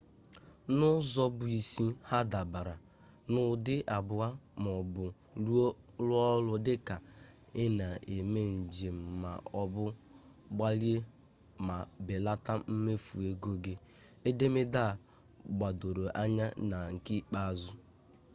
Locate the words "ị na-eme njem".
7.63-8.97